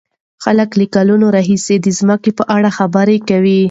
خلک 0.43 0.69
له 0.79 0.85
کلونو 0.95 1.25
راهيسې 1.35 1.75
د 1.81 1.87
ځمکې 1.99 2.31
په 2.37 2.43
اړه 2.55 2.69
خبرې 2.77 3.17
کوي. 3.29 3.59